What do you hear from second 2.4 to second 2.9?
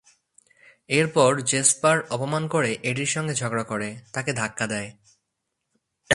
করে